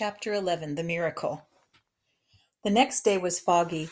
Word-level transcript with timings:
Chapter 0.00 0.32
11 0.32 0.76
The 0.76 0.84
Miracle 0.84 1.42
The 2.62 2.70
next 2.70 3.00
day 3.00 3.18
was 3.18 3.40
foggy. 3.40 3.88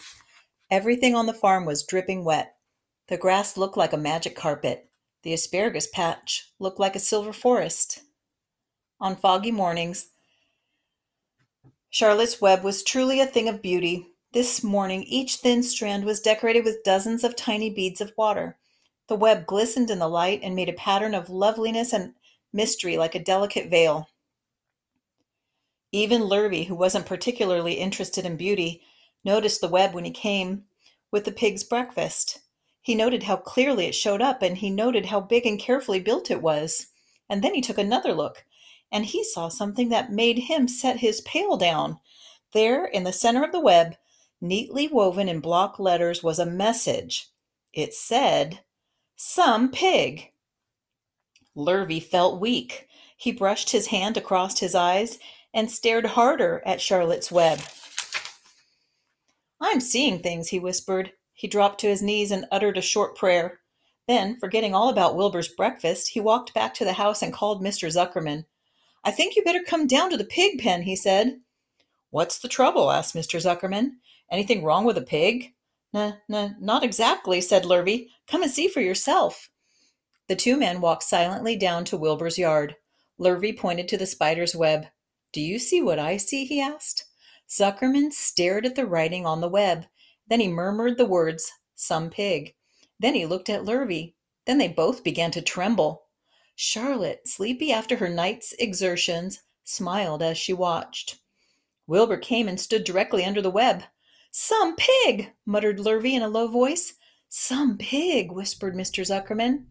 Everything 0.71 1.17
on 1.17 1.27
the 1.27 1.35
farm 1.35 1.65
was 1.65 1.83
dripping 1.83 2.25
wet. 2.25 2.55
The 3.09 3.17
grass 3.17 3.57
looked 3.57 3.77
like 3.77 3.93
a 3.93 3.97
magic 3.97 4.37
carpet. 4.37 4.89
The 5.25 5.33
asparagus 5.33 5.89
patch 5.89 6.53
looked 6.61 6.79
like 6.79 6.95
a 6.95 7.01
silver 7.01 7.33
forest. 7.33 8.03
On 9.01 9.17
foggy 9.17 9.51
mornings, 9.51 10.11
Charlotte's 11.91 12.41
web 12.41 12.63
was 12.63 12.85
truly 12.85 13.21
a 13.21 13.27
thing 13.27 13.49
of 13.49 13.61
beauty. 13.61 14.07
This 14.33 14.63
morning, 14.63 15.03
each 15.09 15.39
thin 15.39 15.65
strand 15.65 16.05
was 16.05 16.21
decorated 16.21 16.65
with 16.65 16.85
dozens 16.85 17.25
of 17.25 17.35
tiny 17.35 17.69
beads 17.69 18.01
of 18.01 18.13
water. 18.17 18.57
The 19.09 19.17
web 19.17 19.45
glistened 19.45 19.91
in 19.91 19.99
the 19.99 20.07
light 20.07 20.39
and 20.45 20.55
made 20.55 20.69
a 20.69 20.75
pattern 20.75 21.17
of 21.17 21.31
loveliness 21.31 21.93
and 21.93 22.15
mystery 22.53 22.97
like 22.97 23.17
a 23.17 23.25
delicate 23.25 23.71
veil. 23.71 24.09
Even 25.93 26.23
Lurvy, 26.23 26.67
who 26.67 26.75
wasn't 26.75 27.07
particularly 27.07 27.75
interested 27.75 28.25
in 28.25 28.37
beauty, 28.37 28.83
noticed 29.25 29.61
the 29.61 29.69
web 29.69 29.95
when 29.95 30.05
he 30.05 30.11
came 30.11 30.65
with 31.11 31.25
the 31.25 31.33
pig's 31.33 31.65
breakfast. 31.65 32.41
He 32.83 32.95
noted 32.95 33.25
how 33.25 33.37
clearly 33.37 33.87
it 33.87 33.95
showed 33.95 34.23
up, 34.23 34.43
and 34.43 34.59
he 34.59 34.71
noted 34.71 35.07
how 35.07 35.21
big 35.21 35.47
and 35.47 35.59
carefully 35.59 36.01
built 36.01 36.31
it 36.31 36.43
was. 36.43 36.87
And 37.29 37.43
then 37.43 37.55
he 37.55 37.61
took 37.61 37.79
another 37.79 38.13
look, 38.13 38.45
and 38.93 39.05
he 39.05 39.25
saw 39.25 39.49
something 39.49 39.89
that 39.89 40.13
made 40.13 40.39
him 40.39 40.69
set 40.69 40.99
his 40.99 41.21
pail 41.23 41.57
down. 41.57 41.99
There, 42.53 42.85
in 42.85 43.05
the 43.05 43.13
center 43.13 43.45
of 43.45 43.53
the 43.53 43.61
web, 43.61 43.97
neatly 44.41 44.89
woven 44.89 45.29
in 45.29 45.41
block 45.41 45.79
letters, 45.79 46.23
was 46.23 46.39
a 46.39 46.47
message. 46.47 47.29
It 47.73 47.93
said, 47.93 48.61
Some 49.17 49.71
pig. 49.71 50.33
Lurvy 51.57 52.01
felt 52.01 52.41
weak. 52.41 52.87
He 53.17 53.33
brushed 53.33 53.71
his 53.71 53.89
hand 53.89 54.17
across 54.17 54.61
his 54.61 54.75
eyes 54.75 55.19
and 55.55 55.71
stared 55.71 56.07
harder 56.07 56.63
at 56.67 56.81
Charlotte's 56.81 57.33
web. 57.33 57.61
I'm 59.61 59.81
seeing 59.81 60.19
things, 60.19 60.49
he 60.49 60.59
whispered. 60.59 61.13
He 61.33 61.49
dropped 61.49 61.81
to 61.81 61.89
his 61.89 62.03
knees 62.03 62.31
and 62.31 62.47
uttered 62.51 62.79
a 62.79 62.83
short 62.83 63.17
prayer. 63.17 63.61
Then, 64.07 64.39
forgetting 64.39 64.75
all 64.75 64.89
about 64.89 65.17
Wilbur's 65.17 65.49
breakfast, 65.49 66.09
he 66.09 66.21
walked 66.21 66.55
back 66.55 66.75
to 66.75 66.85
the 66.85 66.95
house 66.95 67.23
and 67.23 67.33
called 67.33 67.63
Mr. 67.63 67.89
Zuckerman. 67.89 68.45
I 69.05 69.11
think 69.11 69.37
you 69.37 69.43
better 69.43 69.63
come 69.63 69.87
down 69.87 70.11
to 70.11 70.17
the 70.17 70.25
pig 70.25 70.61
pen, 70.61 70.83
he 70.83 70.97
said. 70.97 71.41
What's 72.11 72.39
the 72.39 72.49
trouble? 72.49 72.91
asked 72.91 73.15
Mr. 73.15 73.41
Zuckerman. 73.41 73.93
Anything 74.31 74.65
wrong 74.65 74.85
with 74.85 74.99
a 74.99 75.03
pig? 75.03 75.55
Nah, 75.93 76.13
nah, 76.29 76.51
not 76.61 76.85
exactly, 76.85 77.41
said 77.41 77.65
Lurvy. 77.65 78.09
Come 78.27 78.43
and 78.43 78.51
see 78.51 78.69
for 78.69 78.81
yourself. 78.81 79.51
The 80.29 80.37
two 80.37 80.57
men 80.57 80.81
walked 80.81 81.05
silently 81.05 81.57
down 81.57 81.85
to 81.87 81.97
Wilbur's 81.97 82.39
yard. 82.39 82.77
Lurvy 83.19 83.57
pointed 83.57 83.89
to 83.89 83.97
the 83.97 84.07
spider's 84.07 84.55
web. 84.55 84.87
Do 85.33 85.41
you 85.41 85.59
see 85.59 85.83
what 85.83 85.99
I 85.99 86.17
see? 86.17 86.45
he 86.45 86.61
asked. 86.61 87.05
Zuckerman 87.49 88.13
stared 88.13 88.67
at 88.67 88.75
the 88.75 88.87
writing 88.87 89.25
on 89.27 89.41
the 89.41 89.49
web. 89.49 89.87
Then 90.29 90.41
he 90.41 90.49
murmured 90.49 90.99
the 90.99 91.07
words, 91.07 91.53
Some 91.75 92.11
pig. 92.11 92.55
Then 92.99 93.15
he 93.15 93.27
looked 93.27 93.49
at 93.49 93.65
Lurvy. 93.65 94.15
Then 94.47 94.59
they 94.59 94.69
both 94.69 95.05
began 95.05 95.31
to 95.33 95.43
tremble. 95.43 96.07
Charlotte, 96.55 97.29
sleepy 97.29 97.73
after 97.73 97.97
her 97.97 98.09
night's 98.09 98.53
exertions, 98.59 99.43
smiled 99.63 100.23
as 100.23 100.39
she 100.39 100.53
watched. 100.53 101.19
Wilbur 101.87 102.17
came 102.17 102.49
and 102.49 102.59
stood 102.59 102.85
directly 102.85 103.25
under 103.25 103.43
the 103.43 103.51
web. 103.51 103.85
Some 104.31 104.75
pig, 104.77 105.33
muttered 105.45 105.79
Lurvy 105.79 106.15
in 106.15 106.23
a 106.23 106.29
low 106.29 106.49
voice. 106.49 106.95
Some 107.29 107.77
pig, 107.79 108.33
whispered 108.33 108.75
Mr. 108.75 109.05
Zuckerman. 109.05 109.67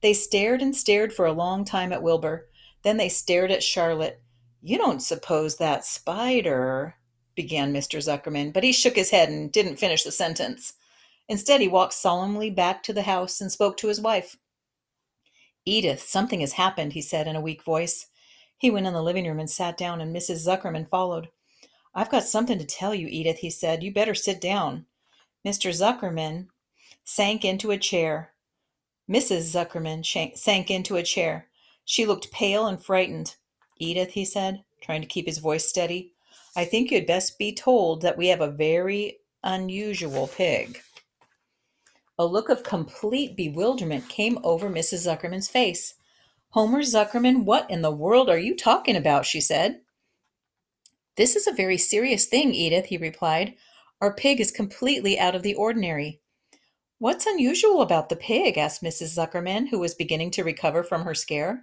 They 0.00 0.12
stared 0.14 0.62
and 0.62 0.76
stared 0.76 1.12
for 1.12 1.26
a 1.26 1.32
long 1.32 1.64
time 1.64 1.92
at 1.92 2.02
Wilbur. 2.02 2.48
Then 2.82 2.96
they 2.96 3.08
stared 3.08 3.50
at 3.50 3.62
Charlotte. 3.62 4.22
You 4.60 4.78
don't 4.78 5.00
suppose 5.00 5.56
that 5.56 5.84
spider, 5.84 6.96
began 7.34 7.72
Mr. 7.72 7.98
Zuckerman, 7.98 8.52
but 8.52 8.64
he 8.64 8.72
shook 8.72 8.96
his 8.96 9.10
head 9.10 9.28
and 9.28 9.52
didn't 9.52 9.76
finish 9.76 10.02
the 10.02 10.10
sentence. 10.10 10.74
Instead, 11.28 11.60
he 11.60 11.68
walked 11.68 11.92
solemnly 11.92 12.50
back 12.50 12.82
to 12.82 12.92
the 12.92 13.02
house 13.02 13.40
and 13.40 13.52
spoke 13.52 13.76
to 13.76 13.88
his 13.88 14.00
wife. 14.00 14.36
Edith, 15.64 16.02
something 16.02 16.40
has 16.40 16.54
happened, 16.54 16.94
he 16.94 17.02
said 17.02 17.28
in 17.28 17.36
a 17.36 17.40
weak 17.40 17.62
voice. 17.62 18.06
He 18.56 18.70
went 18.70 18.86
in 18.86 18.94
the 18.94 19.02
living 19.02 19.26
room 19.26 19.38
and 19.38 19.48
sat 19.48 19.76
down, 19.76 20.00
and 20.00 20.14
Mrs. 20.14 20.44
Zuckerman 20.44 20.88
followed. 20.88 21.28
I've 21.94 22.10
got 22.10 22.24
something 22.24 22.58
to 22.58 22.64
tell 22.64 22.94
you, 22.94 23.06
Edith, 23.08 23.38
he 23.38 23.50
said. 23.50 23.82
You 23.82 23.92
better 23.92 24.14
sit 24.14 24.40
down. 24.40 24.86
Mr. 25.46 25.70
Zuckerman 25.70 26.48
sank 27.04 27.44
into 27.44 27.70
a 27.70 27.78
chair. 27.78 28.32
Mrs. 29.08 29.54
Zuckerman 29.54 30.04
sank 30.36 30.70
into 30.70 30.96
a 30.96 31.02
chair. 31.02 31.46
She 31.84 32.04
looked 32.04 32.32
pale 32.32 32.66
and 32.66 32.82
frightened. 32.82 33.36
Edith, 33.78 34.10
he 34.10 34.24
said, 34.24 34.64
trying 34.80 35.00
to 35.00 35.06
keep 35.06 35.26
his 35.26 35.38
voice 35.38 35.68
steady, 35.68 36.12
I 36.56 36.64
think 36.64 36.90
you'd 36.90 37.06
best 37.06 37.38
be 37.38 37.52
told 37.52 38.02
that 38.02 38.18
we 38.18 38.28
have 38.28 38.40
a 38.40 38.50
very 38.50 39.18
unusual 39.42 40.28
pig. 40.28 40.80
A 42.18 42.26
look 42.26 42.48
of 42.48 42.64
complete 42.64 43.36
bewilderment 43.36 44.08
came 44.08 44.38
over 44.42 44.68
Mrs. 44.68 45.06
Zuckerman's 45.06 45.48
face. 45.48 45.94
Homer 46.50 46.82
Zuckerman, 46.82 47.44
what 47.44 47.70
in 47.70 47.82
the 47.82 47.92
world 47.92 48.28
are 48.28 48.38
you 48.38 48.56
talking 48.56 48.96
about? 48.96 49.24
she 49.24 49.40
said. 49.40 49.82
This 51.16 51.36
is 51.36 51.46
a 51.46 51.52
very 51.52 51.78
serious 51.78 52.26
thing, 52.26 52.54
Edith, 52.54 52.86
he 52.86 52.96
replied. 52.96 53.54
Our 54.00 54.12
pig 54.12 54.40
is 54.40 54.50
completely 54.50 55.18
out 55.18 55.34
of 55.34 55.42
the 55.42 55.54
ordinary. 55.54 56.20
What's 56.98 57.26
unusual 57.26 57.82
about 57.82 58.08
the 58.08 58.16
pig? 58.16 58.58
asked 58.58 58.82
Mrs. 58.82 59.16
Zuckerman, 59.16 59.68
who 59.68 59.78
was 59.78 59.94
beginning 59.94 60.32
to 60.32 60.42
recover 60.42 60.82
from 60.82 61.02
her 61.02 61.14
scare. 61.14 61.62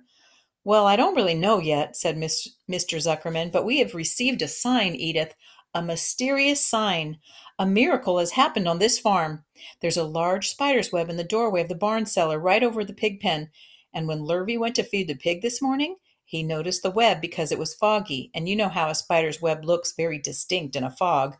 Well, 0.66 0.88
I 0.88 0.96
don't 0.96 1.16
really 1.16 1.36
know 1.36 1.59
yet, 1.59 1.96
said 1.96 2.18
Mr. 2.18 2.50
Zuckerman, 2.68 3.52
but 3.52 3.66
we 3.66 3.78
have 3.78 3.94
received 3.94 4.42
a 4.42 4.48
sign, 4.48 4.96
Edith, 4.96 5.36
a 5.76 5.81
mysterious 5.84 6.66
sign. 6.66 7.20
A 7.59 7.68
miracle 7.68 8.18
has 8.18 8.31
happened 8.31 8.68
on 8.68 8.80
this 8.80 8.98
farm. 8.98 9.46
There's 9.80 9.96
a 9.96 10.03
large 10.03 10.50
spider's 10.50 10.92
web 10.92 11.08
in 11.08 11.18
the 11.18 11.24
doorway 11.24 11.62
of 11.62 11.70
the 11.70 11.76
barn 11.76 12.08
cellar 12.08 12.40
right 12.40 12.64
over 12.64 12.84
the 12.84 12.94
pig 12.94 13.20
pen. 13.20 13.52
And 13.94 14.08
when 14.08 14.26
Lurvy 14.26 14.58
went 14.58 14.76
to 14.78 14.84
feed 14.84 15.08
the 15.08 15.14
pig 15.14 15.44
this 15.44 15.62
morning, 15.62 15.98
he 16.24 16.42
noticed 16.42 16.82
the 16.82 16.90
web 16.90 17.22
because 17.22 17.52
it 17.52 17.59
was 17.59 17.76
foggy. 17.76 18.32
And 18.34 18.50
you 18.50 18.56
know 18.56 18.70
how 18.70 18.90
a 18.90 18.96
spider's 18.96 19.40
web 19.40 19.64
looks 19.64 19.94
very 19.96 20.18
distinct 20.18 20.76
in 20.76 20.84
a 20.84 20.90
fog. 20.90 21.36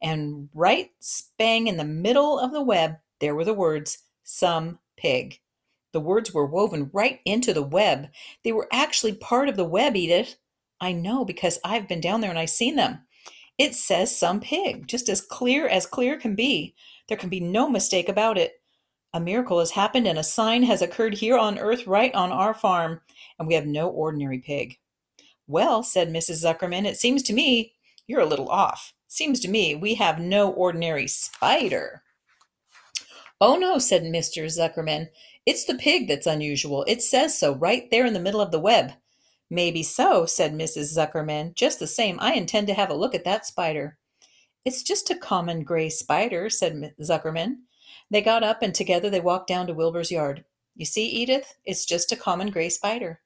And 0.00 0.48
right 0.54 0.90
spang 1.00 1.66
in 1.66 1.76
the 1.76 1.84
middle 1.84 2.38
of 2.38 2.50
the 2.50 2.62
web, 2.62 2.96
there 3.18 3.34
were 3.34 3.44
the 3.44 3.52
words, 3.52 3.98
Some 4.24 4.78
pig. 4.96 5.38
The 5.92 6.00
words 6.00 6.32
were 6.32 6.46
woven 6.46 6.90
right 6.92 7.20
into 7.24 7.52
the 7.52 7.62
web. 7.62 8.08
They 8.44 8.52
were 8.52 8.68
actually 8.72 9.14
part 9.14 9.48
of 9.48 9.56
the 9.56 9.64
web, 9.64 9.96
Edith. 9.96 10.36
I 10.80 10.92
know 10.92 11.24
because 11.24 11.58
I've 11.64 11.88
been 11.88 12.00
down 12.00 12.20
there 12.20 12.30
and 12.30 12.38
I've 12.38 12.50
seen 12.50 12.76
them. 12.76 13.00
It 13.58 13.74
says 13.74 14.16
some 14.16 14.40
pig, 14.40 14.88
just 14.88 15.08
as 15.08 15.20
clear 15.20 15.68
as 15.68 15.86
clear 15.86 16.16
can 16.16 16.34
be. 16.34 16.74
There 17.08 17.18
can 17.18 17.28
be 17.28 17.40
no 17.40 17.68
mistake 17.68 18.08
about 18.08 18.38
it. 18.38 18.54
A 19.12 19.20
miracle 19.20 19.58
has 19.58 19.72
happened 19.72 20.06
and 20.06 20.18
a 20.18 20.22
sign 20.22 20.62
has 20.62 20.80
occurred 20.80 21.14
here 21.14 21.36
on 21.36 21.58
earth 21.58 21.86
right 21.86 22.14
on 22.14 22.30
our 22.30 22.54
farm, 22.54 23.00
and 23.38 23.48
we 23.48 23.54
have 23.54 23.66
no 23.66 23.88
ordinary 23.88 24.38
pig. 24.38 24.78
Well, 25.46 25.82
said 25.82 26.08
Mrs. 26.08 26.44
Zuckerman, 26.44 26.86
it 26.86 26.96
seems 26.96 27.22
to 27.24 27.32
me 27.32 27.74
you're 28.06 28.20
a 28.20 28.26
little 28.26 28.48
off. 28.48 28.94
Seems 29.08 29.40
to 29.40 29.48
me 29.48 29.74
we 29.74 29.94
have 29.96 30.20
no 30.20 30.50
ordinary 30.50 31.08
spider. 31.08 32.02
Oh, 33.40 33.56
no, 33.56 33.78
said 33.78 34.02
Mr. 34.02 34.44
Zuckerman. 34.44 35.08
It's 35.46 35.64
the 35.64 35.74
pig 35.74 36.06
that's 36.06 36.26
unusual. 36.26 36.84
It 36.86 37.02
says 37.02 37.38
so 37.38 37.54
right 37.54 37.90
there 37.90 38.04
in 38.04 38.12
the 38.12 38.20
middle 38.20 38.40
of 38.40 38.50
the 38.50 38.58
web. 38.58 38.92
Maybe 39.48 39.82
so, 39.82 40.26
said 40.26 40.52
Mrs. 40.52 40.96
Zuckerman. 40.96 41.54
Just 41.54 41.78
the 41.80 41.86
same, 41.86 42.18
I 42.20 42.34
intend 42.34 42.66
to 42.68 42.74
have 42.74 42.90
a 42.90 42.94
look 42.94 43.14
at 43.14 43.24
that 43.24 43.46
spider. 43.46 43.98
It's 44.64 44.82
just 44.82 45.10
a 45.10 45.16
common 45.16 45.64
gray 45.64 45.88
spider, 45.88 46.50
said 46.50 46.94
Zuckerman. 47.00 47.60
They 48.10 48.20
got 48.20 48.44
up 48.44 48.62
and 48.62 48.74
together 48.74 49.08
they 49.08 49.20
walked 49.20 49.48
down 49.48 49.66
to 49.66 49.74
Wilbur's 49.74 50.10
yard. 50.10 50.44
You 50.76 50.84
see, 50.84 51.06
Edith, 51.06 51.54
it's 51.64 51.86
just 51.86 52.12
a 52.12 52.16
common 52.16 52.50
gray 52.50 52.68
spider. 52.68 53.20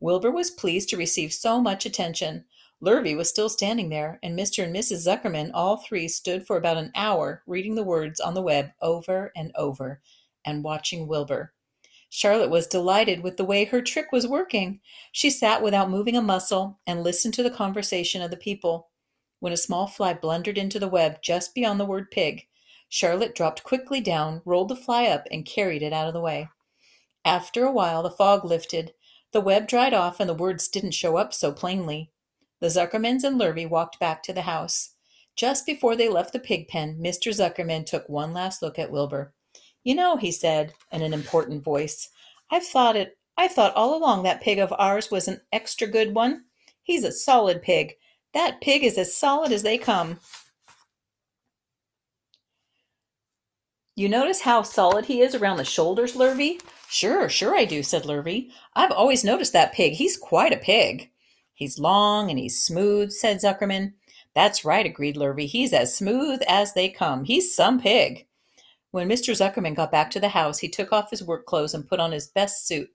Wilbur 0.00 0.30
was 0.30 0.50
pleased 0.50 0.88
to 0.90 0.96
receive 0.96 1.32
so 1.32 1.60
much 1.60 1.84
attention. 1.84 2.44
Lurvy 2.80 3.16
was 3.16 3.28
still 3.28 3.48
standing 3.48 3.88
there, 3.88 4.18
and 4.22 4.38
Mr. 4.38 4.64
and 4.64 4.74
Mrs. 4.74 5.06
Zuckerman, 5.06 5.50
all 5.52 5.76
three, 5.76 6.08
stood 6.08 6.46
for 6.46 6.56
about 6.56 6.76
an 6.76 6.92
hour 6.94 7.42
reading 7.46 7.74
the 7.74 7.82
words 7.82 8.20
on 8.20 8.34
the 8.34 8.42
web 8.42 8.70
over 8.80 9.32
and 9.36 9.52
over 9.56 10.00
and 10.44 10.64
watching 10.64 11.08
Wilbur. 11.08 11.52
Charlotte 12.10 12.50
was 12.50 12.66
delighted 12.66 13.22
with 13.22 13.36
the 13.36 13.44
way 13.44 13.64
her 13.64 13.82
trick 13.82 14.12
was 14.12 14.26
working. 14.26 14.80
She 15.12 15.30
sat 15.30 15.62
without 15.62 15.90
moving 15.90 16.16
a 16.16 16.22
muscle 16.22 16.80
and 16.86 17.02
listened 17.02 17.34
to 17.34 17.42
the 17.42 17.50
conversation 17.50 18.22
of 18.22 18.30
the 18.30 18.36
people. 18.36 18.88
When 19.40 19.52
a 19.52 19.56
small 19.56 19.86
fly 19.86 20.14
blundered 20.14 20.58
into 20.58 20.78
the 20.78 20.88
web 20.88 21.22
just 21.22 21.54
beyond 21.54 21.78
the 21.78 21.84
word 21.84 22.10
pig, 22.10 22.46
Charlotte 22.88 23.34
dropped 23.34 23.62
quickly 23.62 24.00
down, 24.00 24.40
rolled 24.44 24.68
the 24.68 24.76
fly 24.76 25.04
up, 25.06 25.26
and 25.30 25.44
carried 25.44 25.82
it 25.82 25.92
out 25.92 26.08
of 26.08 26.14
the 26.14 26.20
way. 26.20 26.48
After 27.24 27.64
a 27.64 27.72
while, 27.72 28.02
the 28.02 28.10
fog 28.10 28.44
lifted. 28.44 28.94
The 29.32 29.42
web 29.42 29.68
dried 29.68 29.92
off, 29.92 30.20
and 30.20 30.28
the 30.28 30.34
words 30.34 30.68
didn't 30.68 30.92
show 30.92 31.18
up 31.18 31.34
so 31.34 31.52
plainly. 31.52 32.10
The 32.60 32.68
Zuckermans 32.68 33.22
and 33.22 33.38
Lurvy 33.38 33.68
walked 33.68 34.00
back 34.00 34.22
to 34.22 34.32
the 34.32 34.42
house. 34.42 34.94
Just 35.36 35.66
before 35.66 35.94
they 35.94 36.08
left 36.08 36.32
the 36.32 36.40
pig 36.40 36.66
pen, 36.66 36.98
Mr. 36.98 37.30
Zuckerman 37.32 37.84
took 37.84 38.08
one 38.08 38.32
last 38.32 38.62
look 38.62 38.78
at 38.78 38.90
Wilbur. 38.90 39.34
You 39.88 39.94
know, 39.94 40.18
he 40.18 40.32
said 40.32 40.74
in 40.92 41.00
an 41.00 41.14
important 41.14 41.64
voice, 41.64 42.10
I've 42.50 42.66
thought 42.66 42.94
it 42.94 43.16
I've 43.38 43.52
thought 43.52 43.74
all 43.74 43.96
along 43.96 44.22
that 44.22 44.42
pig 44.42 44.58
of 44.58 44.70
ours 44.78 45.10
was 45.10 45.26
an 45.26 45.40
extra 45.50 45.86
good 45.86 46.14
one. 46.14 46.44
He's 46.82 47.04
a 47.04 47.10
solid 47.10 47.62
pig. 47.62 47.94
That 48.34 48.60
pig 48.60 48.84
is 48.84 48.98
as 48.98 49.16
solid 49.16 49.50
as 49.50 49.62
they 49.62 49.78
come. 49.78 50.18
You 53.96 54.10
notice 54.10 54.42
how 54.42 54.60
solid 54.60 55.06
he 55.06 55.22
is 55.22 55.34
around 55.34 55.56
the 55.56 55.64
shoulders, 55.64 56.14
Lurvy? 56.16 56.60
Sure, 56.90 57.30
sure 57.30 57.56
I 57.56 57.64
do, 57.64 57.82
said 57.82 58.02
Lurvy. 58.02 58.50
I've 58.76 58.92
always 58.92 59.24
noticed 59.24 59.54
that 59.54 59.72
pig. 59.72 59.94
He's 59.94 60.18
quite 60.18 60.52
a 60.52 60.58
pig. 60.58 61.10
He's 61.54 61.78
long 61.78 62.28
and 62.28 62.38
he's 62.38 62.62
smooth, 62.62 63.10
said 63.10 63.38
Zuckerman. 63.38 63.94
That's 64.34 64.66
right, 64.66 64.84
agreed 64.84 65.16
Lurvy. 65.16 65.46
He's 65.46 65.72
as 65.72 65.96
smooth 65.96 66.40
as 66.46 66.74
they 66.74 66.90
come. 66.90 67.24
He's 67.24 67.56
some 67.56 67.80
pig. 67.80 68.26
When 68.90 69.08
Mr. 69.08 69.34
Zuckerman 69.34 69.74
got 69.74 69.92
back 69.92 70.10
to 70.12 70.20
the 70.20 70.30
house, 70.30 70.60
he 70.60 70.68
took 70.68 70.92
off 70.92 71.10
his 71.10 71.22
work 71.22 71.44
clothes 71.44 71.74
and 71.74 71.86
put 71.86 72.00
on 72.00 72.12
his 72.12 72.26
best 72.26 72.66
suit. 72.66 72.90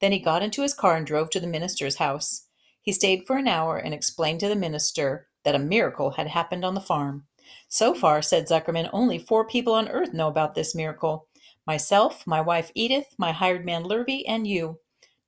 Then 0.00 0.12
he 0.12 0.18
got 0.18 0.42
into 0.42 0.62
his 0.62 0.74
car 0.74 0.96
and 0.96 1.06
drove 1.06 1.30
to 1.30 1.40
the 1.40 1.46
minister's 1.46 1.96
house. 1.96 2.46
He 2.82 2.92
stayed 2.92 3.26
for 3.26 3.36
an 3.36 3.48
hour 3.48 3.76
and 3.76 3.94
explained 3.94 4.40
to 4.40 4.48
the 4.48 4.56
minister 4.56 5.28
that 5.44 5.54
a 5.54 5.58
miracle 5.58 6.12
had 6.12 6.28
happened 6.28 6.64
on 6.64 6.74
the 6.74 6.80
farm. 6.80 7.24
So 7.68 7.94
far, 7.94 8.20
said 8.20 8.46
Zuckerman, 8.46 8.90
only 8.92 9.18
four 9.18 9.46
people 9.46 9.72
on 9.74 9.88
earth 9.88 10.12
know 10.12 10.28
about 10.28 10.54
this 10.54 10.74
miracle 10.74 11.26
myself, 11.66 12.26
my 12.26 12.40
wife 12.40 12.72
Edith, 12.74 13.14
my 13.18 13.30
hired 13.30 13.64
man 13.64 13.84
Lurvy, 13.84 14.24
and 14.26 14.46
you. 14.46 14.78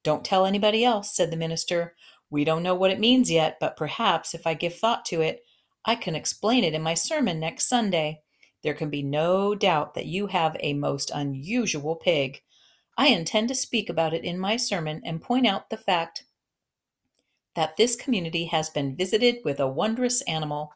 Don't 0.03 0.25
tell 0.25 0.47
anybody 0.47 0.85
else, 0.85 1.15
said 1.15 1.31
the 1.31 1.37
minister. 1.37 1.95
We 2.31 2.45
don't 2.45 2.63
know 2.63 2.75
what 2.75 2.91
it 2.91 3.01
means 3.01 3.31
yet, 3.31 3.59
but 3.61 3.77
perhaps 3.77 4.33
if 4.33 4.47
I 4.47 4.55
give 4.55 4.75
thought 4.75 5.05
to 5.07 5.21
it, 5.21 5.43
I 5.85 5.97
can 5.97 6.15
explain 6.15 6.65
it 6.65 6.73
in 6.73 6.81
my 6.81 6.95
sermon 6.95 7.41
next 7.41 7.69
Sunday. 7.69 8.23
There 8.63 8.75
can 8.75 8.91
be 8.91 9.03
no 9.03 9.55
doubt 9.55 9.95
that 9.95 10.07
you 10.07 10.29
have 10.29 10.57
a 10.61 10.75
most 10.75 11.11
unusual 11.15 11.97
pig. 11.97 12.43
I 12.97 13.09
intend 13.09 13.49
to 13.49 13.55
speak 13.55 13.89
about 13.89 14.13
it 14.13 14.25
in 14.25 14.39
my 14.39 14.57
sermon 14.57 15.01
and 15.05 15.23
point 15.23 15.47
out 15.47 15.71
the 15.71 15.77
fact 15.77 16.25
that 17.55 17.77
this 17.77 17.97
community 17.97 18.47
has 18.47 18.71
been 18.71 18.97
visited 18.97 19.39
with 19.45 19.59
a 19.59 19.69
wondrous 19.69 20.23
animal. 20.23 20.73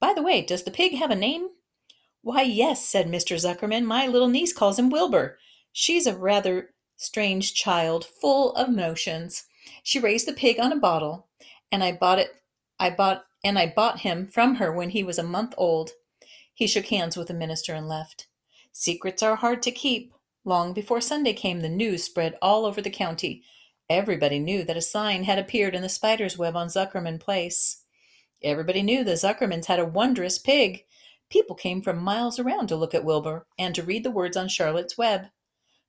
By 0.00 0.14
the 0.14 0.22
way, 0.22 0.42
does 0.42 0.62
the 0.62 0.70
pig 0.70 0.94
have 0.94 1.10
a 1.10 1.16
name? 1.16 1.48
Why, 2.22 2.42
yes, 2.42 2.84
said 2.86 3.06
Mr. 3.06 3.36
Zuckerman. 3.36 3.84
My 3.84 4.06
little 4.06 4.28
niece 4.28 4.52
calls 4.52 4.78
him 4.78 4.88
Wilbur. 4.88 5.38
She's 5.72 6.06
a 6.06 6.16
rather 6.16 6.70
strange 6.96 7.54
child, 7.54 8.04
full 8.04 8.54
of 8.54 8.68
notions. 8.68 9.44
She 9.82 9.98
raised 9.98 10.26
the 10.26 10.32
pig 10.32 10.58
on 10.58 10.72
a 10.72 10.76
bottle, 10.76 11.26
and 11.70 11.82
I 11.82 11.92
bought 11.92 12.18
it 12.18 12.30
I 12.78 12.90
bought 12.90 13.24
and 13.44 13.58
I 13.58 13.72
bought 13.74 14.00
him 14.00 14.26
from 14.26 14.56
her 14.56 14.72
when 14.72 14.90
he 14.90 15.04
was 15.04 15.18
a 15.18 15.22
month 15.22 15.54
old. 15.56 15.92
He 16.54 16.66
shook 16.66 16.86
hands 16.86 17.16
with 17.16 17.28
the 17.28 17.34
minister 17.34 17.74
and 17.74 17.88
left. 17.88 18.28
Secrets 18.72 19.22
are 19.22 19.36
hard 19.36 19.62
to 19.64 19.70
keep. 19.70 20.14
Long 20.44 20.72
before 20.72 21.00
Sunday 21.00 21.32
came, 21.32 21.60
the 21.60 21.68
news 21.68 22.04
spread 22.04 22.38
all 22.40 22.64
over 22.64 22.80
the 22.80 22.90
county. 22.90 23.42
Everybody 23.90 24.38
knew 24.38 24.64
that 24.64 24.76
a 24.76 24.82
sign 24.82 25.24
had 25.24 25.38
appeared 25.38 25.74
in 25.74 25.82
the 25.82 25.88
spider's 25.88 26.38
web 26.38 26.56
on 26.56 26.68
Zuckerman 26.68 27.20
Place. 27.20 27.82
Everybody 28.42 28.82
knew 28.82 29.04
the 29.04 29.12
Zuckermans 29.12 29.66
had 29.66 29.78
a 29.78 29.84
wondrous 29.84 30.38
pig. 30.38 30.84
People 31.30 31.56
came 31.56 31.82
from 31.82 31.98
miles 31.98 32.38
around 32.38 32.68
to 32.68 32.76
look 32.76 32.94
at 32.94 33.04
Wilbur 33.04 33.46
and 33.58 33.74
to 33.74 33.82
read 33.82 34.04
the 34.04 34.10
words 34.10 34.36
on 34.36 34.48
Charlotte's 34.48 34.96
web. 34.96 35.26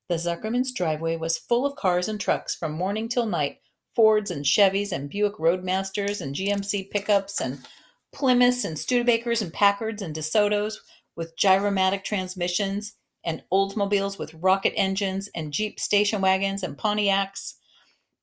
The 0.07 0.15
Zuckermans' 0.15 0.73
driveway 0.73 1.15
was 1.15 1.37
full 1.37 1.65
of 1.65 1.75
cars 1.75 2.07
and 2.07 2.19
trucks 2.19 2.55
from 2.55 2.71
morning 2.71 3.07
till 3.09 3.25
night 3.25 3.59
Fords 3.95 4.29
and 4.29 4.43
Chevys 4.43 4.91
and 4.91 5.09
Buick 5.09 5.35
Roadmasters 5.35 6.21
and 6.21 6.35
GMC 6.35 6.91
pickups 6.91 7.39
and 7.39 7.65
Plymouths 8.15 8.63
and 8.63 8.77
Studebakers 8.77 9.41
and 9.41 9.51
Packards 9.51 10.01
and 10.01 10.15
DeSotos 10.15 10.77
with 11.17 11.37
gyromatic 11.37 12.05
transmissions 12.05 12.95
and 13.25 13.43
Oldsmobiles 13.51 14.17
with 14.17 14.33
rocket 14.35 14.71
engines 14.77 15.29
and 15.35 15.51
Jeep 15.51 15.81
station 15.81 16.21
wagons 16.21 16.63
and 16.63 16.77
Pontiacs. 16.77 17.55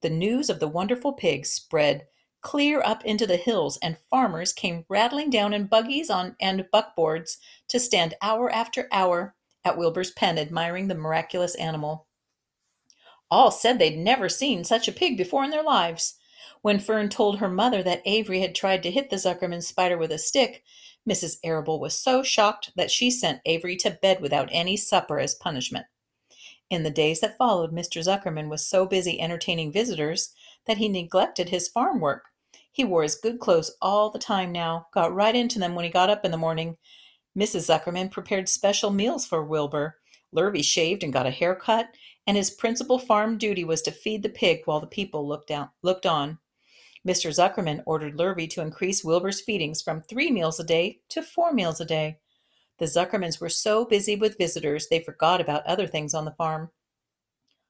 The 0.00 0.08
news 0.08 0.48
of 0.48 0.60
the 0.60 0.68
wonderful 0.68 1.12
pig 1.12 1.44
spread 1.44 2.06
clear 2.40 2.80
up 2.82 3.04
into 3.04 3.26
the 3.26 3.36
hills, 3.36 3.78
and 3.82 3.98
farmers 4.08 4.54
came 4.54 4.86
rattling 4.88 5.28
down 5.28 5.52
in 5.52 5.66
buggies 5.66 6.08
on 6.08 6.36
and 6.40 6.64
buckboards 6.72 7.36
to 7.68 7.78
stand 7.78 8.14
hour 8.22 8.50
after 8.50 8.88
hour 8.90 9.34
at 9.62 9.76
Wilbur's 9.76 10.10
pen 10.10 10.38
admiring 10.38 10.88
the 10.88 10.94
miraculous 10.94 11.54
animal. 11.56 12.06
All 13.30 13.50
said 13.50 13.78
they'd 13.78 13.98
never 13.98 14.30
seen 14.30 14.64
such 14.64 14.88
a 14.88 14.92
pig 14.92 15.18
before 15.18 15.44
in 15.44 15.50
their 15.50 15.62
lives. 15.62 16.14
When 16.60 16.78
Fern 16.78 17.08
told 17.08 17.38
her 17.38 17.48
mother 17.48 17.82
that 17.82 18.02
Avery 18.04 18.40
had 18.40 18.54
tried 18.54 18.82
to 18.84 18.90
hit 18.90 19.10
the 19.10 19.16
Zuckerman 19.16 19.62
spider 19.62 19.98
with 19.98 20.12
a 20.12 20.18
stick, 20.18 20.62
Mrs. 21.08 21.38
Arable 21.42 21.80
was 21.80 21.98
so 21.98 22.22
shocked 22.22 22.72
that 22.76 22.90
she 22.90 23.10
sent 23.10 23.40
Avery 23.44 23.76
to 23.76 23.90
bed 23.90 24.20
without 24.20 24.48
any 24.52 24.76
supper 24.76 25.18
as 25.18 25.34
punishment. 25.34 25.86
In 26.70 26.84
the 26.84 26.90
days 26.90 27.20
that 27.20 27.36
followed, 27.36 27.72
Mr. 27.72 28.02
Zuckerman 28.02 28.48
was 28.48 28.66
so 28.66 28.86
busy 28.86 29.20
entertaining 29.20 29.72
visitors 29.72 30.32
that 30.66 30.78
he 30.78 30.88
neglected 30.88 31.48
his 31.48 31.68
farm 31.68 32.00
work. 32.00 32.26
He 32.70 32.84
wore 32.84 33.02
his 33.02 33.16
good 33.16 33.40
clothes 33.40 33.76
all 33.82 34.10
the 34.10 34.18
time 34.18 34.52
now, 34.52 34.86
got 34.94 35.12
right 35.12 35.36
into 35.36 35.58
them 35.58 35.74
when 35.74 35.84
he 35.84 35.90
got 35.90 36.08
up 36.08 36.24
in 36.24 36.30
the 36.30 36.38
morning. 36.38 36.78
Mrs. 37.36 37.68
Zuckerman 37.68 38.10
prepared 38.10 38.48
special 38.48 38.90
meals 38.90 39.26
for 39.26 39.44
Wilbur. 39.44 39.96
Lurvy 40.34 40.64
shaved 40.64 41.02
and 41.02 41.12
got 41.12 41.26
a 41.26 41.30
haircut, 41.30 41.88
and 42.26 42.36
his 42.36 42.50
principal 42.50 42.98
farm 42.98 43.38
duty 43.38 43.64
was 43.64 43.82
to 43.82 43.90
feed 43.90 44.22
the 44.22 44.28
pig 44.28 44.62
while 44.64 44.80
the 44.80 44.86
people 44.86 45.26
looked, 45.26 45.50
out, 45.50 45.70
looked 45.82 46.06
on. 46.06 46.38
Mr. 47.06 47.30
Zuckerman 47.30 47.82
ordered 47.84 48.16
Lurvy 48.16 48.48
to 48.50 48.60
increase 48.60 49.02
Wilbur's 49.02 49.40
feedings 49.40 49.82
from 49.82 50.00
three 50.00 50.30
meals 50.30 50.60
a 50.60 50.64
day 50.64 51.00
to 51.08 51.22
four 51.22 51.52
meals 51.52 51.80
a 51.80 51.84
day. 51.84 52.18
The 52.78 52.84
Zuckermans 52.86 53.40
were 53.40 53.48
so 53.48 53.84
busy 53.84 54.14
with 54.14 54.38
visitors 54.38 54.88
they 54.88 55.00
forgot 55.00 55.40
about 55.40 55.66
other 55.66 55.86
things 55.86 56.14
on 56.14 56.24
the 56.24 56.34
farm. 56.34 56.70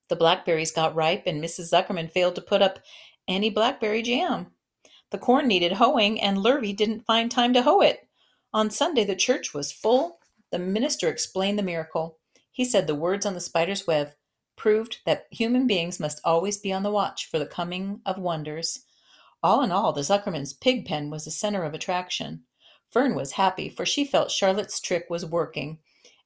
The 0.08 0.16
blackberries 0.16 0.70
got 0.70 0.94
ripe, 0.94 1.22
and 1.26 1.42
Mrs. 1.42 1.72
Zuckerman 1.72 2.10
failed 2.10 2.34
to 2.34 2.42
put 2.42 2.60
up 2.60 2.80
any 3.26 3.48
blackberry 3.48 4.02
jam. 4.02 4.48
The 5.10 5.18
corn 5.18 5.48
needed 5.48 5.72
hoeing, 5.72 6.20
and 6.20 6.38
Lurvy 6.38 6.76
didn't 6.76 7.06
find 7.06 7.30
time 7.30 7.54
to 7.54 7.62
hoe 7.62 7.80
it. 7.80 8.08
On 8.52 8.70
Sunday, 8.70 9.04
the 9.04 9.16
church 9.16 9.54
was 9.54 9.72
full. 9.72 10.18
The 10.50 10.58
minister 10.58 11.08
explained 11.08 11.58
the 11.58 11.62
miracle. 11.62 12.18
He 12.50 12.66
said 12.66 12.86
the 12.86 12.94
words 12.94 13.24
on 13.24 13.32
the 13.32 13.40
spider's 13.40 13.86
web 13.86 14.12
proved 14.56 14.98
that 15.06 15.26
human 15.30 15.66
beings 15.66 15.98
must 15.98 16.20
always 16.24 16.58
be 16.58 16.72
on 16.72 16.82
the 16.82 16.90
watch 16.90 17.28
for 17.28 17.38
the 17.38 17.46
coming 17.46 18.00
of 18.06 18.18
wonders. 18.18 18.84
All 19.42 19.62
in 19.62 19.72
all, 19.72 19.92
the 19.92 20.02
Zuckermans' 20.02 20.58
pig 20.58 20.86
pen 20.86 21.10
was 21.10 21.24
the 21.24 21.30
center 21.30 21.64
of 21.64 21.74
attraction. 21.74 22.44
Fern 22.90 23.14
was 23.14 23.32
happy, 23.32 23.68
for 23.68 23.84
she 23.86 24.04
felt 24.04 24.30
Charlotte's 24.30 24.80
trick 24.80 25.06
was 25.08 25.24
working, 25.24 25.78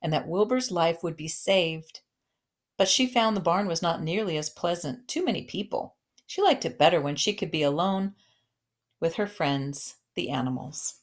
and 0.03 0.13
that 0.13 0.29
Wilbur's 0.29 0.71
life 0.71 1.03
would 1.03 1.17
be 1.17 1.29
saved. 1.29 2.01
But 2.77 2.89
she 2.89 3.07
found 3.07 3.37
the 3.37 3.41
barn 3.41 3.69
was 3.69 3.81
not 3.81 4.03
nearly 4.03 4.37
as 4.37 4.51
pleasant. 4.51 5.09
Too 5.09 5.25
many 5.25 5.45
people. 5.45 5.97
She 6.27 6.43
liked 6.43 6.65
it 6.65 6.79
better 6.79 7.01
when 7.01 7.17
she 7.17 7.33
could 7.33 7.51
be 7.51 7.63
alone 7.63 8.15
with 9.01 9.15
her 9.15 9.27
friends, 9.27 9.97
the 10.15 10.31
animals. 10.31 10.97